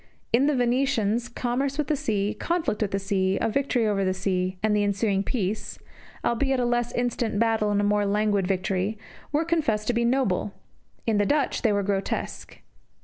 [0.33, 4.15] In the Venetians, commerce with the sea, conflict with the sea, a victory over the
[4.15, 5.77] sea, and the ensuing peace
[6.25, 8.97] albeit a less instant battle and a more languid victory
[9.31, 10.55] were confessed to be noble;
[11.05, 12.61] in the Dutch they were grotesque.